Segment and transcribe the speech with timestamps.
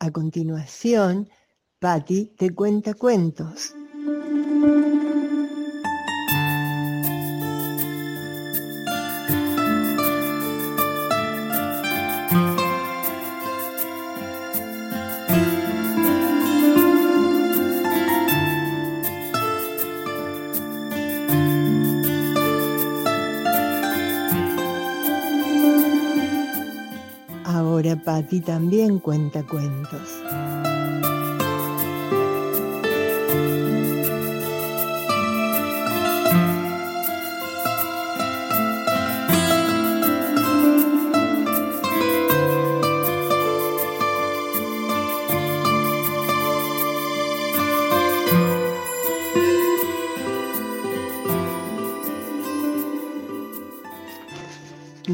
[0.00, 1.28] A continuación,
[1.80, 3.74] Patty te cuenta cuentos.
[27.50, 30.22] Ahora Patty también cuenta cuentos.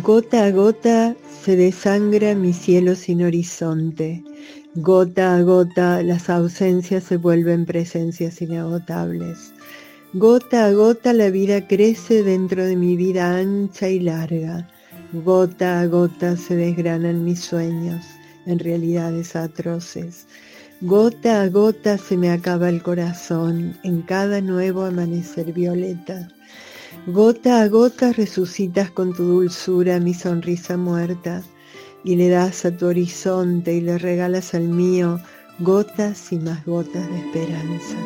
[0.03, 4.25] Gota a gota se desangra mi cielo sin horizonte.
[4.77, 9.53] Gota a gota las ausencias se vuelven presencias inagotables.
[10.15, 14.71] Gota a gota la vida crece dentro de mi vida ancha y larga.
[15.13, 18.03] Gota a gota se desgranan mis sueños
[18.47, 20.27] en realidades atroces.
[20.81, 26.27] Gota a gota se me acaba el corazón en cada nuevo amanecer violeta.
[27.07, 31.43] Gota a gota resucitas con tu dulzura mi sonrisa muerta
[32.03, 35.21] y le das a tu horizonte y le regalas al mío
[35.59, 37.97] gotas y más gotas de esperanza.